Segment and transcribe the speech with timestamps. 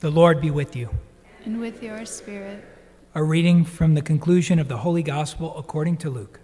[0.00, 0.90] The Lord be with you.
[1.46, 2.62] And with your spirit.
[3.14, 6.38] A reading from the conclusion of the Holy Gospel according to Luke.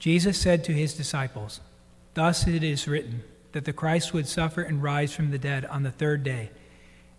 [0.00, 1.60] Jesus said to his disciples,
[2.14, 3.22] Thus it is written,
[3.52, 6.50] that the Christ would suffer and rise from the dead on the third day,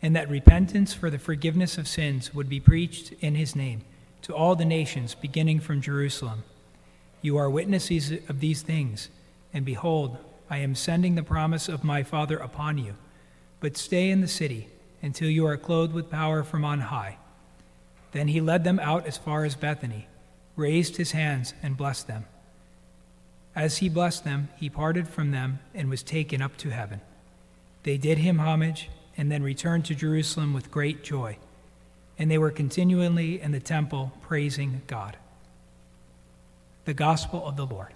[0.02, 3.84] and that repentance for the forgiveness of sins would be preached in his name
[4.24, 6.44] to all the nations, beginning from Jerusalem.
[7.22, 9.10] You are witnesses of these things,
[9.54, 10.18] and behold,
[10.50, 12.96] I am sending the promise of my Father upon you.
[13.60, 14.70] But stay in the city
[15.02, 17.18] until you are clothed with power from on high.
[18.12, 20.08] Then he led them out as far as Bethany,
[20.56, 22.26] raised his hands, and blessed them.
[23.56, 27.02] As he blessed them, he parted from them and was taken up to heaven.
[27.84, 31.38] They did him homage and then returned to Jerusalem with great joy.
[32.18, 35.18] And they were continually in the temple praising God.
[36.86, 37.94] The Gospel of the Lord.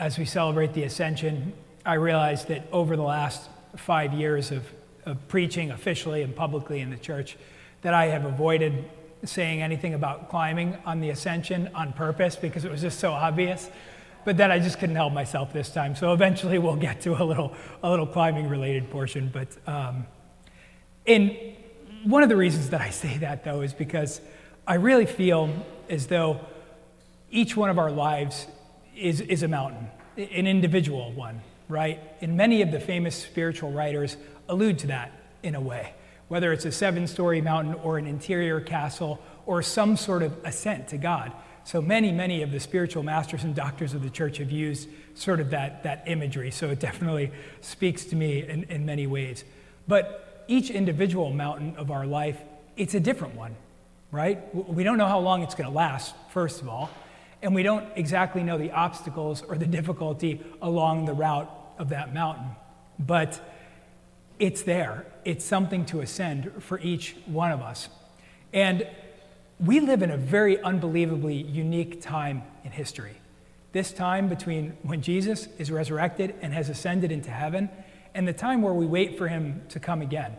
[0.00, 1.52] As we celebrate the Ascension,
[1.84, 4.64] I realized that over the last five years of,
[5.04, 7.36] of preaching officially and publicly in the church,
[7.82, 8.88] that I have avoided
[9.24, 13.68] saying anything about climbing on the Ascension on purpose because it was just so obvious.
[14.24, 15.94] But then I just couldn't help myself this time.
[15.94, 19.30] So eventually we'll get to a little, a little climbing related portion.
[19.30, 20.06] But um,
[21.04, 21.56] in
[22.04, 24.22] one of the reasons that I say that, though, is because
[24.66, 25.50] I really feel
[25.90, 26.40] as though
[27.30, 28.46] each one of our lives
[28.96, 32.00] is, is a mountain, an individual one, right?
[32.20, 34.16] And many of the famous spiritual writers
[34.48, 35.94] allude to that in a way,
[36.28, 40.88] whether it's a seven story mountain or an interior castle or some sort of ascent
[40.88, 41.32] to God.
[41.64, 45.40] So many, many of the spiritual masters and doctors of the church have used sort
[45.40, 46.50] of that, that imagery.
[46.50, 47.30] So it definitely
[47.60, 49.44] speaks to me in, in many ways.
[49.86, 52.40] But each individual mountain of our life,
[52.76, 53.54] it's a different one,
[54.10, 54.54] right?
[54.54, 56.90] We don't know how long it's going to last, first of all
[57.42, 62.12] and we don't exactly know the obstacles or the difficulty along the route of that
[62.12, 62.50] mountain.
[62.98, 63.40] But
[64.38, 65.06] it's there.
[65.24, 67.88] It's something to ascend for each one of us.
[68.52, 68.86] And
[69.58, 73.14] we live in a very unbelievably unique time in history.
[73.72, 77.68] This time between when Jesus is resurrected and has ascended into heaven
[78.14, 80.32] and the time where we wait for him to come again.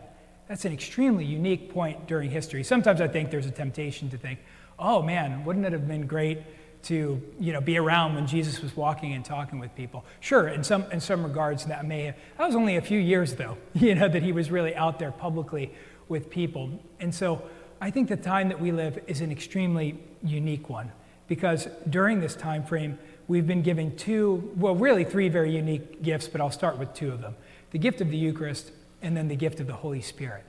[0.48, 2.62] That's an extremely unique point during history.
[2.62, 4.40] Sometimes I think there's a temptation to think,
[4.78, 6.42] oh man, wouldn't it have been great
[6.84, 10.04] to you know, be around when Jesus was walking and talking with people.
[10.20, 13.34] Sure, in some, in some regards, that may have, that was only a few years,
[13.34, 15.72] though, you know, that he was really out there publicly
[16.08, 16.80] with people.
[17.00, 17.42] And so
[17.80, 20.92] I think the time that we live is an extremely unique one
[21.28, 26.28] because during this time frame, we've been given two, well, really three very unique gifts,
[26.28, 27.34] but I'll start with two of them
[27.70, 28.70] the gift of the Eucharist
[29.00, 30.44] and then the gift of the Holy Spirit.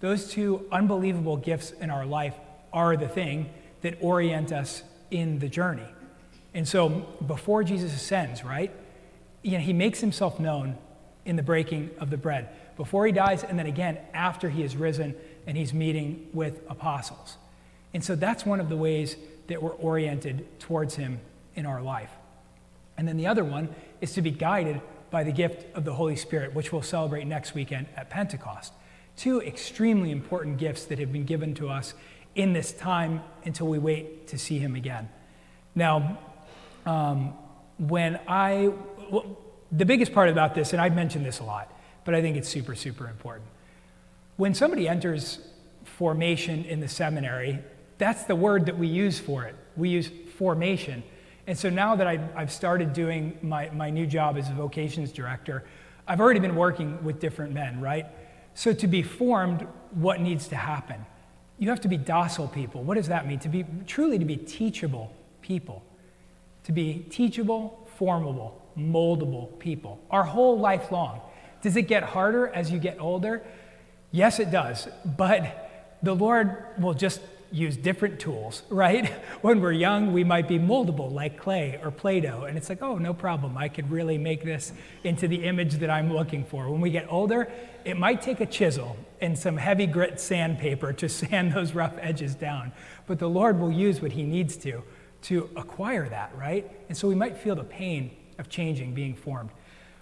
[0.00, 2.34] Those two unbelievable gifts in our life
[2.72, 3.50] are the thing
[3.82, 4.82] that orient us
[5.14, 5.86] in the journey.
[6.54, 6.88] And so
[7.24, 8.72] before Jesus ascends, right,
[9.42, 10.76] you know, he makes himself known
[11.24, 12.48] in the breaking of the bread.
[12.76, 15.14] Before he dies, and then again after he is risen
[15.46, 17.36] and he's meeting with apostles.
[17.94, 19.16] And so that's one of the ways
[19.46, 21.20] that we're oriented towards him
[21.54, 22.10] in our life.
[22.98, 24.80] And then the other one is to be guided
[25.12, 28.72] by the gift of the Holy Spirit, which we'll celebrate next weekend at Pentecost.
[29.16, 31.94] Two extremely important gifts that have been given to us
[32.34, 35.08] in this time until we wait to see him again.
[35.74, 36.18] Now,
[36.86, 37.34] um,
[37.78, 38.72] when I,
[39.10, 39.38] well,
[39.72, 41.72] the biggest part about this, and I've mentioned this a lot,
[42.04, 43.46] but I think it's super, super important.
[44.36, 45.38] When somebody enters
[45.84, 47.58] formation in the seminary,
[47.98, 49.54] that's the word that we use for it.
[49.76, 51.02] We use formation.
[51.46, 55.12] And so now that I've, I've started doing my, my new job as a vocations
[55.12, 55.64] director,
[56.06, 58.06] I've already been working with different men, right?
[58.54, 61.04] So to be formed, what needs to happen?
[61.58, 62.82] You have to be docile people.
[62.82, 63.38] What does that mean?
[63.40, 65.84] To be truly to be teachable people.
[66.64, 70.00] To be teachable, formable, moldable people.
[70.10, 71.20] Our whole life long.
[71.62, 73.42] Does it get harder as you get older?
[74.10, 74.88] Yes, it does.
[75.04, 77.20] But the Lord will just
[77.54, 79.08] use different tools, right?
[79.40, 82.44] When we're young, we might be moldable like clay or Play Doh.
[82.44, 83.56] And it's like, oh, no problem.
[83.56, 84.72] I could really make this
[85.04, 86.68] into the image that I'm looking for.
[86.68, 87.50] When we get older,
[87.84, 92.34] it might take a chisel and some heavy grit sandpaper to sand those rough edges
[92.34, 92.72] down.
[93.06, 94.82] But the Lord will use what He needs to
[95.22, 96.70] to acquire that, right?
[96.88, 99.50] And so we might feel the pain of changing, being formed.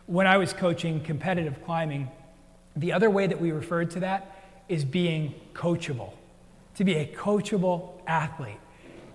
[0.06, 2.10] When I was coaching competitive climbing,
[2.74, 4.36] the other way that we referred to that
[4.68, 6.14] is being coachable
[6.76, 8.58] to be a coachable athlete.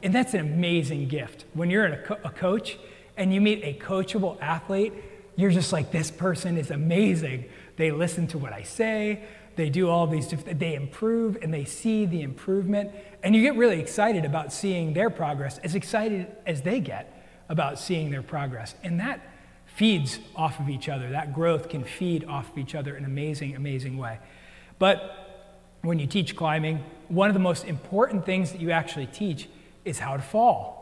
[0.04, 1.46] And that's an amazing gift.
[1.54, 2.78] When you're a, co- a coach
[3.16, 4.94] and you meet a coachable athlete,
[5.36, 7.46] you're just like, this person is amazing.
[7.78, 9.24] They listen to what I say,
[9.56, 12.92] they do all these, they improve and they see the improvement.
[13.24, 17.14] And you get really excited about seeing their progress, as excited as they get
[17.50, 18.76] about seeing their progress.
[18.84, 19.20] And that
[19.66, 21.10] feeds off of each other.
[21.10, 24.20] That growth can feed off of each other in an amazing, amazing way.
[24.80, 29.48] But when you teach climbing, one of the most important things that you actually teach
[29.86, 30.78] is how to fall.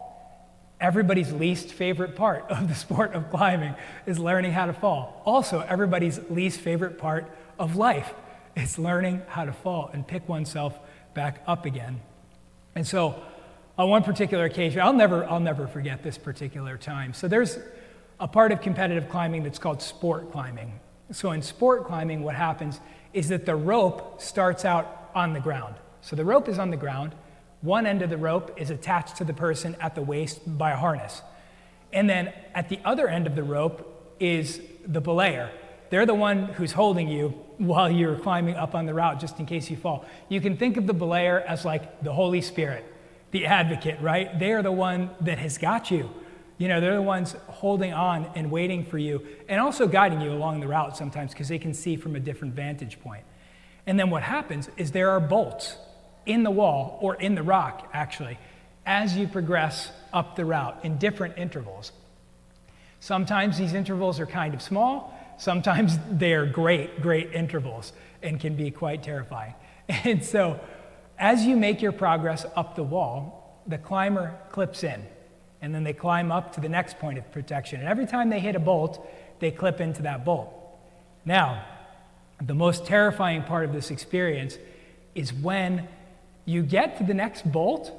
[0.81, 3.75] Everybody's least favorite part of the sport of climbing
[4.05, 5.21] is learning how to fall.
[5.25, 7.25] Also, everybody's least favorite part
[7.57, 8.13] of life
[8.55, 10.77] is learning how to fall and pick oneself
[11.13, 12.01] back up again.
[12.75, 13.21] And so,
[13.77, 17.13] on one particular occasion, I'll never, I'll never forget this particular time.
[17.13, 17.57] So, there's
[18.19, 20.79] a part of competitive climbing that's called sport climbing.
[21.11, 22.79] So, in sport climbing, what happens
[23.13, 25.75] is that the rope starts out on the ground.
[26.05, 27.15] So, the rope is on the ground.
[27.61, 30.75] One end of the rope is attached to the person at the waist by a
[30.75, 31.23] harness.
[31.91, 35.49] And then at the other end of the rope is the belayer.
[35.89, 39.47] They're the one who's holding you while you're climbing up on the route just in
[39.47, 40.05] case you fall.
[40.29, 42.85] You can think of the belayer as like the Holy Spirit,
[43.31, 44.37] the advocate, right?
[44.37, 46.11] They are the one that has got you.
[46.59, 50.31] You know, they're the ones holding on and waiting for you and also guiding you
[50.31, 53.23] along the route sometimes because they can see from a different vantage point.
[53.87, 55.77] And then what happens is there are bolts
[56.25, 58.37] in the wall or in the rock, actually,
[58.85, 61.91] as you progress up the route in different intervals.
[62.99, 68.55] Sometimes these intervals are kind of small, sometimes they are great, great intervals and can
[68.55, 69.53] be quite terrifying.
[69.87, 70.59] And so,
[71.19, 75.05] as you make your progress up the wall, the climber clips in,
[75.61, 77.79] and then they climb up to the next point of protection.
[77.79, 79.07] And every time they hit a bolt,
[79.39, 80.51] they clip into that bolt.
[81.23, 81.63] Now,
[82.41, 84.57] the most terrifying part of this experience
[85.13, 85.87] is when
[86.45, 87.91] you get to the next bolt,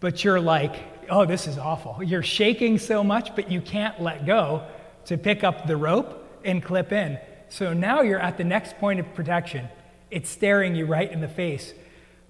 [0.00, 2.02] but you're like, oh, this is awful.
[2.02, 4.66] You're shaking so much, but you can't let go
[5.06, 7.18] to pick up the rope and clip in.
[7.48, 9.68] So now you're at the next point of protection.
[10.10, 11.72] It's staring you right in the face,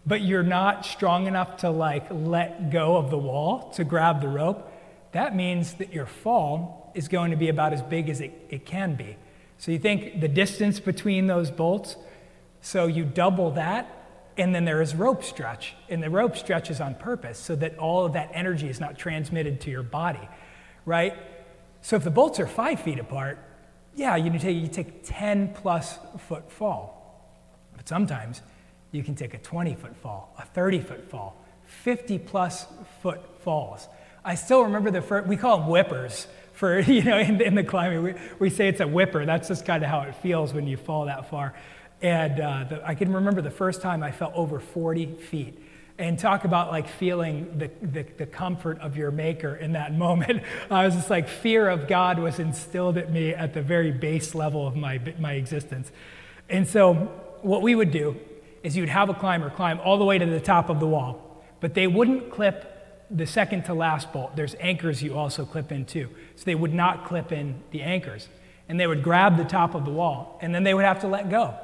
[0.07, 4.29] but you're not strong enough to like let go of the wall to grab the
[4.29, 4.71] rope.
[5.13, 8.67] That means that your fall is going to be about as big as it, it
[8.67, 9.17] can be.
[9.59, 11.97] So you think the distance between those bolts,
[12.61, 14.04] so you double that,
[14.37, 15.75] and then there is rope stretch.
[15.89, 19.61] And the rope stretches on purpose so that all of that energy is not transmitted
[19.63, 20.29] to your body,
[20.85, 21.17] right?
[21.83, 23.39] So if the bolts are five feet apart,
[23.95, 27.01] yeah, you take, you take 10 plus foot fall.
[27.77, 28.43] But sometimes
[28.91, 32.67] you can take a 20 foot fall, a 30 foot fall, 50 plus
[33.03, 33.89] foot falls.
[34.25, 37.65] I still remember the first, we call them whippers for, you know, in, in the
[37.65, 38.03] climbing.
[38.03, 39.25] We, we say it's a whipper.
[39.25, 41.55] That's just kind of how it feels when you fall that far.
[42.05, 45.59] And uh, the, I can remember the first time I fell over 40 feet.
[45.97, 50.43] And talk about like feeling the, the, the, comfort of your maker in that moment.
[50.71, 54.35] I was just like, fear of God was instilled at me at the very base
[54.35, 55.91] level of my, my existence.
[56.51, 56.95] And so,
[57.41, 58.17] what we would do
[58.63, 61.43] is you'd have a climber climb all the way to the top of the wall,
[61.61, 64.37] but they wouldn't clip the second to last bolt.
[64.37, 66.11] There's anchors you also clip in too.
[66.37, 68.29] So, they would not clip in the anchors.
[68.69, 71.07] And they would grab the top of the wall, and then they would have to
[71.07, 71.55] let go.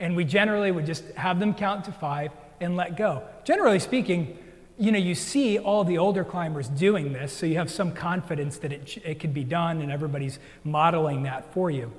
[0.00, 3.22] And we generally would just have them count to five and let go.
[3.44, 4.38] Generally speaking,
[4.78, 8.58] you know, you see all the older climbers doing this, so you have some confidence
[8.58, 11.92] that it, it could be done and everybody's modeling that for you.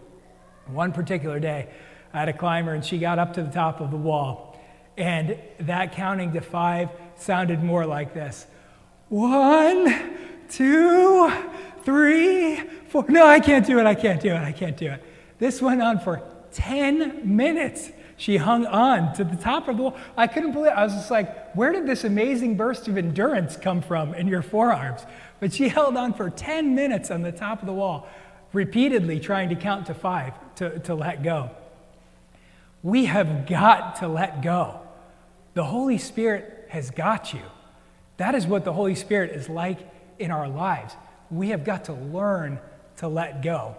[0.67, 1.69] One particular day,
[2.13, 4.59] I had a climber and she got up to the top of the wall,
[4.97, 8.47] and that counting to five sounded more like this
[9.09, 10.17] one,
[10.49, 11.31] two,
[11.83, 12.57] three,
[12.87, 13.05] four.
[13.07, 15.03] No, I can't do it, I can't do it, I can't do it.
[15.37, 16.21] This went on for
[16.53, 17.89] 10 minutes.
[18.17, 19.97] She hung on to the top of the wall.
[20.15, 20.77] I couldn't believe it.
[20.77, 24.41] I was just like, where did this amazing burst of endurance come from in your
[24.41, 25.01] forearms?
[25.39, 28.07] But she held on for 10 minutes on the top of the wall,
[28.53, 31.51] repeatedly trying to count to five to, to let go.
[32.81, 34.81] We have got to let go.
[35.53, 37.41] The Holy Spirit has got you.
[38.17, 39.79] That is what the Holy Spirit is like
[40.19, 40.93] in our lives.
[41.29, 42.59] We have got to learn
[42.97, 43.75] to let go.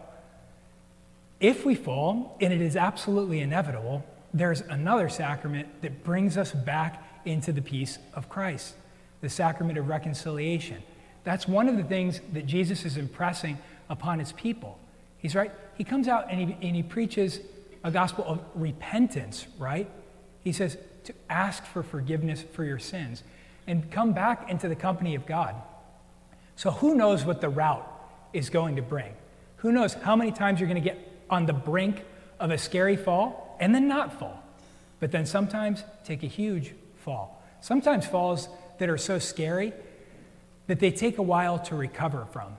[1.44, 7.06] If we fall, and it is absolutely inevitable, there's another sacrament that brings us back
[7.26, 8.76] into the peace of Christ
[9.20, 10.82] the sacrament of reconciliation.
[11.22, 13.58] That's one of the things that Jesus is impressing
[13.90, 14.78] upon his people.
[15.18, 17.40] He's right, he comes out and he, and he preaches
[17.82, 19.90] a gospel of repentance, right?
[20.40, 23.22] He says to ask for forgiveness for your sins
[23.66, 25.54] and come back into the company of God.
[26.56, 27.86] So, who knows what the route
[28.32, 29.12] is going to bring?
[29.56, 32.02] Who knows how many times you're going to get on the brink
[32.38, 34.42] of a scary fall and then not fall.
[35.00, 36.72] But then sometimes take a huge
[37.04, 37.42] fall.
[37.60, 38.48] Sometimes falls
[38.78, 39.72] that are so scary
[40.68, 42.56] that they take a while to recover from.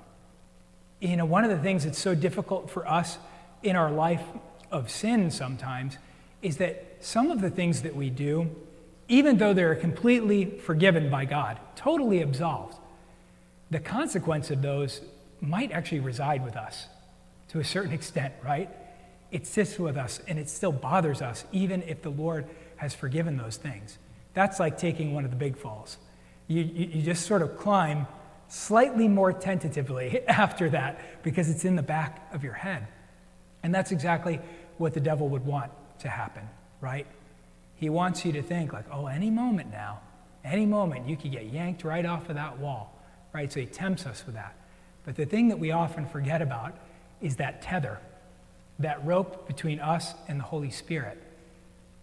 [1.00, 3.18] You know, one of the things that's so difficult for us
[3.64, 4.24] in our life
[4.72, 5.98] of sin sometimes
[6.42, 8.50] is that some of the things that we do,
[9.08, 12.78] even though they're completely forgiven by God, totally absolved,
[13.72, 15.02] the consequence of those
[15.42, 16.88] might actually reside with us
[17.56, 18.70] to a certain extent, right?
[19.32, 22.46] It sits with us and it still bothers us, even if the Lord
[22.76, 23.98] has forgiven those things.
[24.34, 25.98] That's like taking one of the big falls.
[26.48, 28.08] You, you, you just sort of climb
[28.50, 32.88] slightly more tentatively after that because it's in the back of your head.
[33.64, 34.42] And that's exactly
[34.78, 36.44] what the devil would want to happen,
[36.82, 37.08] right?
[37.78, 40.02] He wants you to think, like, oh, any moment now,
[40.44, 43.02] any moment, you could get yanked right off of that wall,
[43.34, 43.50] right?
[43.50, 44.58] So he tempts us with that.
[45.06, 46.78] But the thing that we often forget about
[47.22, 48.00] is that tether,
[48.80, 51.22] that rope between us and the Holy Spirit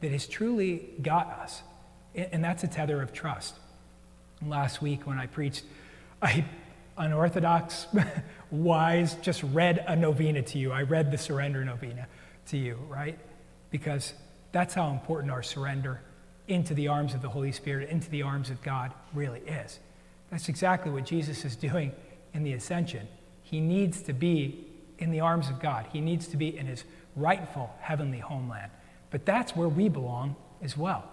[0.01, 1.63] that has truly got us.
[2.15, 3.55] And that's a tether of trust.
[4.45, 5.65] Last week, when I preached,
[6.23, 6.45] I
[6.97, 7.87] unorthodox,
[8.51, 10.73] wise, just read a novena to you.
[10.73, 12.07] I read the surrender novena
[12.49, 13.19] to you, right?
[13.71, 14.13] Because
[14.53, 16.01] that's how important our surrender
[16.49, 19.79] into the arms of the Holy Spirit, into the arms of God really is.
[20.31, 21.93] That's exactly what Jesus is doing
[22.35, 23.07] in the ascension.
[23.43, 24.67] He needs to be
[25.03, 26.85] in the arms of God, he needs to be in his
[27.17, 28.71] rightful heavenly homeland.
[29.11, 31.05] But that's where we belong as well.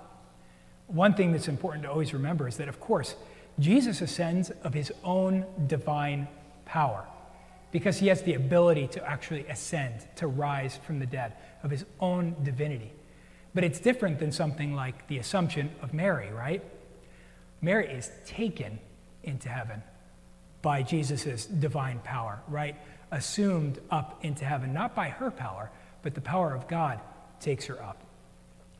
[0.87, 3.15] One thing that's important to always remember is that, of course,
[3.57, 6.27] Jesus ascends of his own divine
[6.65, 7.05] power
[7.71, 11.85] because he has the ability to actually ascend, to rise from the dead, of his
[11.99, 12.93] own divinity.
[13.53, 16.63] But it's different than something like the Assumption of Mary, right?
[17.61, 18.79] Mary is taken
[19.23, 19.83] into heaven
[20.61, 22.75] by Jesus' divine power, right?
[23.11, 26.99] Assumed up into heaven, not by her power, but the power of God
[27.39, 28.03] takes her up.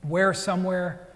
[0.01, 1.07] Where somewhere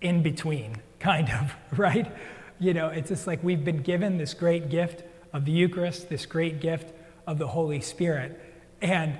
[0.00, 2.10] in between, kind of, right?
[2.58, 5.02] You know, it's just like we've been given this great gift
[5.32, 6.92] of the Eucharist, this great gift
[7.26, 8.38] of the Holy Spirit,
[8.80, 9.18] and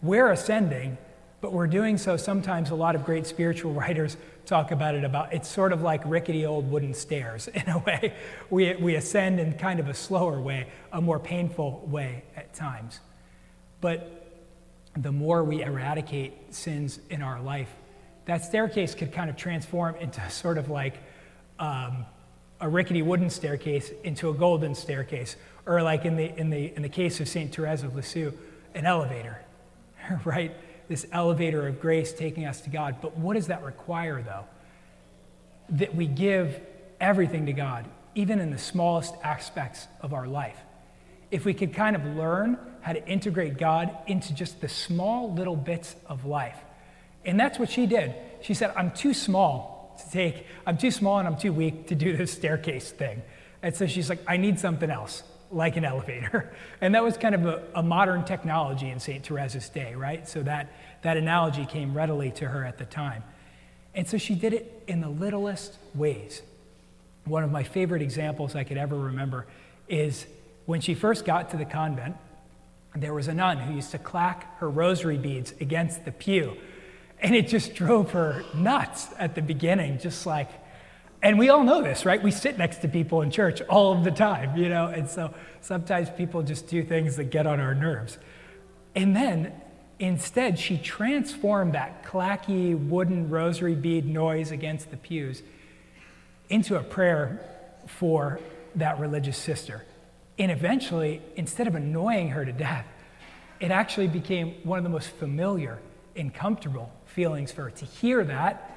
[0.00, 0.98] we're ascending,
[1.42, 2.16] but we're doing so.
[2.16, 6.00] Sometimes a lot of great spiritual writers talk about it about it's sort of like
[6.06, 8.14] rickety old wooden stairs in a way.
[8.48, 13.00] We, we ascend in kind of a slower way, a more painful way at times.
[13.82, 14.30] But
[14.96, 17.70] the more we eradicate sins in our life,
[18.26, 20.94] that staircase could kind of transform into sort of like
[21.58, 22.06] um,
[22.60, 25.34] a rickety wooden staircase into a golden staircase,
[25.66, 27.52] or like in the, in the, in the case of St.
[27.52, 28.32] Therese of Lisieux,
[28.74, 29.40] an elevator,
[30.24, 30.54] right?
[30.92, 32.96] This elevator of grace taking us to God.
[33.00, 34.44] But what does that require, though?
[35.70, 36.60] That we give
[37.00, 40.58] everything to God, even in the smallest aspects of our life.
[41.30, 45.56] If we could kind of learn how to integrate God into just the small little
[45.56, 46.58] bits of life.
[47.24, 48.14] And that's what she did.
[48.42, 51.94] She said, I'm too small to take, I'm too small and I'm too weak to
[51.94, 53.22] do this staircase thing.
[53.62, 55.22] And so she's like, I need something else,
[55.52, 56.52] like an elevator.
[56.80, 59.22] And that was kind of a, a modern technology in St.
[59.22, 60.28] Therese's day, right?
[60.28, 63.22] So that, that analogy came readily to her at the time.
[63.94, 66.42] And so she did it in the littlest ways.
[67.24, 69.46] One of my favorite examples I could ever remember
[69.88, 70.26] is
[70.66, 72.16] when she first got to the convent,
[72.96, 76.56] there was a nun who used to clack her rosary beads against the pew.
[77.20, 80.50] And it just drove her nuts at the beginning, just like,
[81.22, 82.20] and we all know this, right?
[82.20, 84.86] We sit next to people in church all of the time, you know?
[84.86, 88.18] And so sometimes people just do things that get on our nerves.
[88.96, 89.52] And then
[89.98, 95.42] instead, she transformed that clacky wooden rosary bead noise against the pews
[96.48, 97.40] into a prayer
[97.86, 98.40] for
[98.74, 99.84] that religious sister.
[100.38, 102.86] And eventually, instead of annoying her to death,
[103.60, 105.78] it actually became one of the most familiar
[106.16, 107.70] and comfortable feelings for her.
[107.70, 108.76] To hear that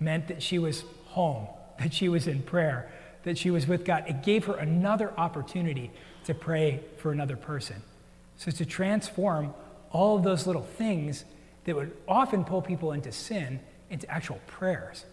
[0.00, 1.46] meant that she was home,
[1.82, 2.90] that she was in prayer,
[3.24, 4.04] that she was with God.
[4.08, 5.90] It gave her another opportunity
[6.24, 7.82] to pray for another person.
[8.36, 9.54] So, to transform
[9.90, 11.24] all of those little things
[11.64, 13.60] that would often pull people into sin
[13.92, 15.04] into actual prayers.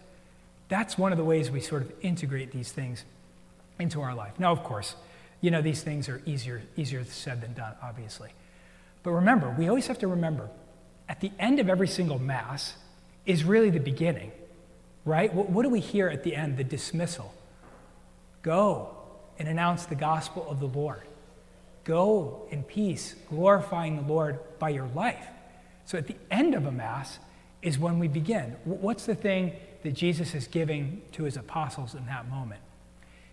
[0.70, 3.04] That's one of the ways we sort of integrate these things
[3.78, 4.40] into our life.
[4.40, 4.96] Now, of course,
[5.42, 8.30] you know, these things are easier, easier said than done, obviously.
[9.04, 10.50] But remember, we always have to remember
[11.08, 12.76] at the end of every single Mass
[13.26, 14.32] is really the beginning,
[15.06, 15.34] right?
[15.34, 16.58] What, what do we hear at the end?
[16.58, 17.34] The dismissal.
[18.42, 18.96] Go
[19.38, 21.02] and announce the gospel of the Lord.
[21.84, 25.26] Go in peace, glorifying the Lord by your life.
[25.86, 27.20] So at the end of a Mass
[27.62, 28.56] is when we begin.
[28.64, 29.54] What's the thing
[29.84, 32.62] that Jesus is giving to his apostles in that moment?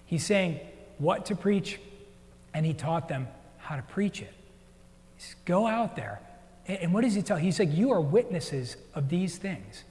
[0.07, 0.61] He's saying
[0.99, 1.79] what to preach,
[2.55, 4.33] and he taught them how to preach it.
[5.17, 6.21] He says, Go out there.
[6.67, 7.37] And what does he tell?
[7.37, 9.85] He's like, You are witnesses of these things,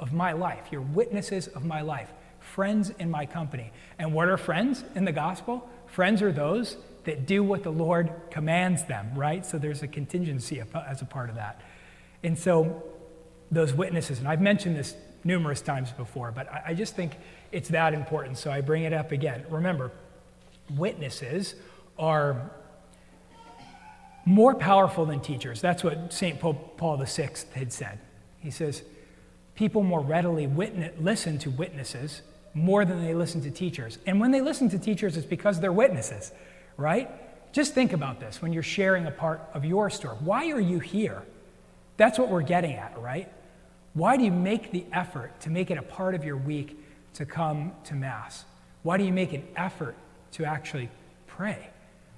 [0.00, 0.66] of my life.
[0.72, 3.70] You're witnesses of my life, friends in my company.
[3.98, 5.68] And what are friends in the gospel?
[5.86, 9.46] Friends are those that do what the Lord commands them, right?
[9.46, 11.60] So there's a contingency as a part of that.
[12.22, 12.82] And so
[13.50, 17.12] those witnesses, and I've mentioned this numerous times before, but I just think
[17.52, 18.38] it's that important.
[18.38, 19.44] So I bring it up again.
[19.48, 19.92] Remember,
[20.74, 21.54] witnesses
[21.98, 22.50] are
[24.24, 25.60] more powerful than teachers.
[25.60, 26.38] That's what St.
[26.40, 27.98] Paul VI had said.
[28.38, 28.82] He says,
[29.60, 32.22] people more readily witness, listen to witnesses
[32.54, 33.98] more than they listen to teachers.
[34.06, 36.32] And when they listen to teachers, it's because they're witnesses,
[36.78, 37.10] right?
[37.52, 40.16] Just think about this when you're sharing a part of your story.
[40.20, 41.22] Why are you here?
[41.98, 43.30] That's what we're getting at, right?
[43.92, 46.82] Why do you make the effort to make it a part of your week
[47.14, 48.46] to come to Mass?
[48.82, 49.94] Why do you make an effort
[50.32, 50.88] to actually
[51.26, 51.68] pray?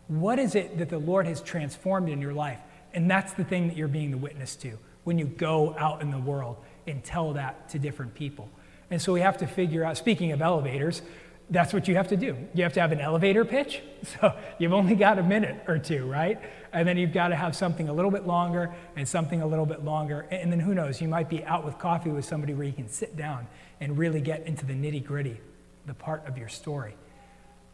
[0.06, 2.60] What is it that the Lord has transformed in your life?
[2.94, 6.12] And that's the thing that you're being the witness to when you go out in
[6.12, 6.56] the world
[6.86, 8.48] and tell that to different people.
[8.90, 11.02] And so we have to figure out, speaking of elevators,
[11.50, 12.36] that's what you have to do.
[12.54, 13.82] You have to have an elevator pitch.
[14.20, 16.40] So you've only got a minute or two, right?
[16.72, 19.64] And then you've got to have something a little bit longer and something a little
[19.64, 20.26] bit longer.
[20.32, 22.88] And then who knows, you might be out with coffee with somebody where you can
[22.88, 23.46] sit down
[23.78, 25.40] and really get into the nitty gritty,
[25.86, 26.96] the part of your story.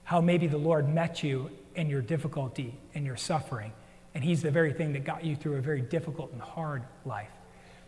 [0.04, 3.72] How maybe the Lord met you in your difficulty and your suffering,
[4.14, 7.30] and He's the very thing that got you through a very difficult and hard life.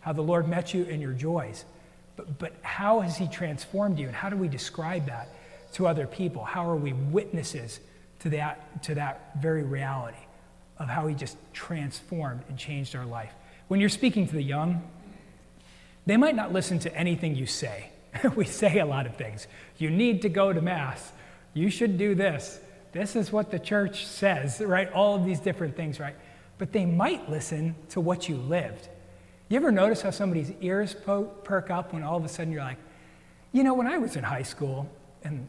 [0.01, 1.65] How the Lord met you in your joys.
[2.15, 5.29] But, but how has He transformed you, and how do we describe that
[5.73, 6.43] to other people?
[6.43, 7.79] How are we witnesses
[8.19, 10.17] to that, to that very reality
[10.77, 13.31] of how He just transformed and changed our life?
[13.67, 14.81] When you're speaking to the young,
[16.05, 17.91] they might not listen to anything you say.
[18.35, 19.47] we say a lot of things.
[19.77, 21.11] You need to go to Mass.
[21.53, 22.59] You should do this.
[22.91, 24.91] This is what the church says, right?
[24.91, 26.15] All of these different things, right?
[26.57, 28.89] But they might listen to what you lived.
[29.51, 32.63] You ever notice how somebody's ears po- perk up when all of a sudden you're
[32.63, 32.77] like,
[33.51, 34.89] you know, when I was in high school,
[35.25, 35.45] and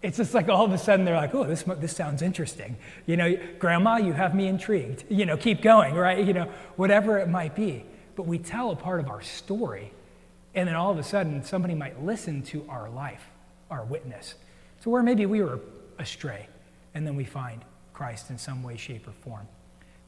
[0.00, 2.78] it's just like all of a sudden they're like, oh, this, this sounds interesting.
[3.04, 5.04] You know, grandma, you have me intrigued.
[5.10, 6.24] You know, keep going, right?
[6.24, 7.84] You know, whatever it might be.
[8.16, 9.92] But we tell a part of our story,
[10.54, 13.28] and then all of a sudden somebody might listen to our life,
[13.70, 14.34] our witness.
[14.80, 15.60] So where maybe we were
[15.98, 16.48] astray,
[16.94, 19.46] and then we find Christ in some way, shape, or form.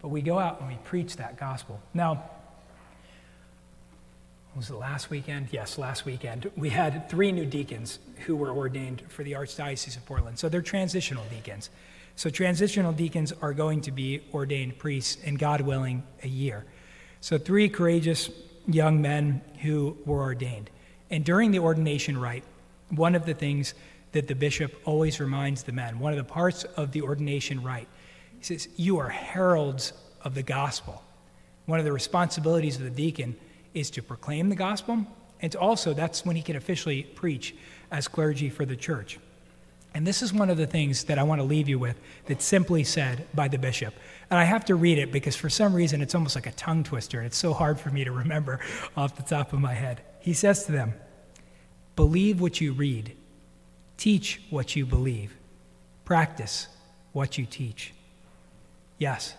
[0.00, 1.78] But we go out and we preach that gospel.
[1.92, 2.30] Now,
[4.56, 5.48] was it last weekend?
[5.50, 6.50] Yes, last weekend.
[6.56, 10.38] We had three new deacons who were ordained for the Archdiocese of Portland.
[10.38, 11.68] So they're transitional deacons.
[12.16, 16.64] So transitional deacons are going to be ordained priests and God willing, a year.
[17.20, 18.30] So three courageous
[18.66, 20.70] young men who were ordained.
[21.10, 22.44] And during the ordination rite,
[22.88, 23.74] one of the things
[24.12, 27.88] that the bishop always reminds the men, one of the parts of the ordination rite,
[28.38, 29.92] he says, You are heralds
[30.22, 31.02] of the gospel.
[31.66, 33.36] One of the responsibilities of the deacon
[33.76, 35.06] is to proclaim the gospel,
[35.40, 37.54] and also that's when he can officially preach
[37.90, 39.18] as clergy for the church.
[39.94, 42.44] And this is one of the things that I want to leave you with that's
[42.44, 43.94] simply said by the bishop.
[44.30, 46.84] And I have to read it because for some reason it's almost like a tongue
[46.84, 48.60] twister, and it's so hard for me to remember
[48.96, 50.00] off the top of my head.
[50.20, 50.94] He says to them,
[51.96, 53.14] Believe what you read,
[53.98, 55.36] teach what you believe,
[56.04, 56.68] practice
[57.12, 57.92] what you teach.
[58.98, 59.34] Yes,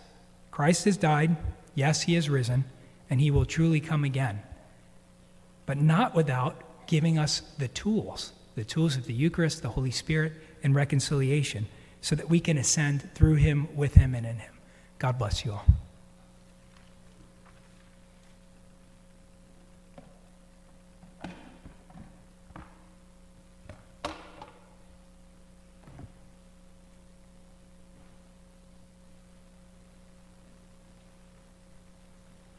[0.52, 1.36] Christ has died.
[1.74, 2.64] Yes, he has risen
[3.10, 4.42] and he will truly come again.
[5.66, 10.32] But not without giving us the tools the tools of the Eucharist, the Holy Spirit,
[10.64, 11.68] and reconciliation,
[12.00, 14.52] so that we can ascend through him, with him, and in him.
[14.98, 15.64] God bless you all.